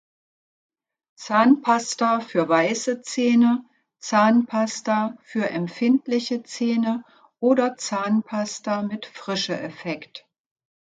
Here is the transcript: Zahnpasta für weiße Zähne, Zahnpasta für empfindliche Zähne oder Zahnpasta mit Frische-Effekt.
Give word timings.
Zahnpasta 1.15 2.21
für 2.21 2.49
weiße 2.49 3.03
Zähne, 3.03 3.63
Zahnpasta 3.99 5.15
für 5.21 5.47
empfindliche 5.51 6.41
Zähne 6.41 7.03
oder 7.39 7.77
Zahnpasta 7.77 8.81
mit 8.81 9.05
Frische-Effekt. 9.05 10.25